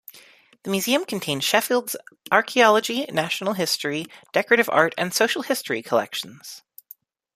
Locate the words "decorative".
4.33-4.67